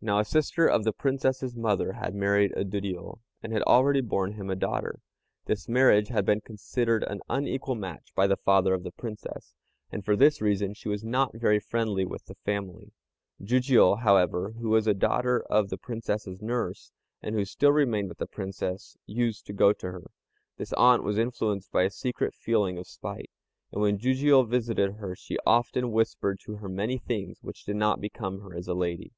[0.00, 4.34] Now a sister of the Princess's mother had married a Duriô, and had already borne
[4.34, 5.00] him a daughter.
[5.46, 9.56] This marriage had been considered an unequal match by the father of the Princess,
[9.90, 12.92] and for this reason she was not very friendly with the family.
[13.42, 18.18] Jijiû, however, who was a daughter of the Princess's nurse, and who still remained with
[18.18, 20.04] the Princess, used to go to her.
[20.56, 23.32] This aunt was influenced by a secret feeling of spite,
[23.72, 28.00] and when Jijiû visited her she often whispered to her many things which did not
[28.00, 29.10] become her as a lady.